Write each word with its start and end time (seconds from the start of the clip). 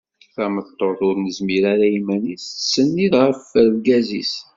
Tameṭṭut 0.35 0.99
ur 1.07 1.15
nezmir 1.17 1.63
ara 1.73 1.85
i 1.89 1.93
yiman-is 1.93 2.43
tettsennid 2.47 3.13
ɣef 3.23 3.39
urgaz-is. 3.61 4.33